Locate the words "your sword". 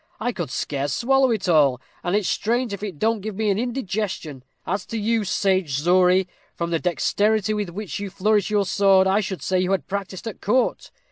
8.49-9.05